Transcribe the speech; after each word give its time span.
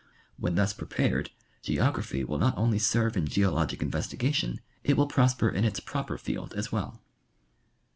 When 0.39 0.55
thus 0.55 0.73
prepared, 0.73 1.29
geography 1.61 2.23
will 2.23 2.39
not 2.39 2.57
only 2.57 2.79
serve 2.79 3.15
in 3.15 3.27
geologic 3.27 3.83
investigation, 3.83 4.59
it 4.83 4.97
will 4.97 5.05
prosper 5.05 5.47
in 5.47 5.63
its 5.63 5.79
proper 5.79 6.17
field 6.17 6.55
as 6.55 6.71
well. 6.71 7.03